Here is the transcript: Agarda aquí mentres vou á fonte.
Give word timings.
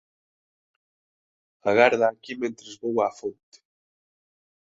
Agarda 1.71 2.05
aquí 2.09 2.33
mentres 2.41 2.73
vou 2.81 2.95
á 3.05 3.07
fonte. 3.19 3.57